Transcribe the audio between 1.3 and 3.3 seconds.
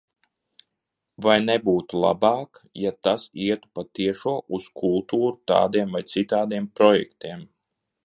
nebūtu labāk, ja tas